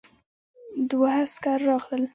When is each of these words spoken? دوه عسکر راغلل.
دوه 0.89 1.09
عسکر 1.21 1.57
راغلل. 1.67 2.03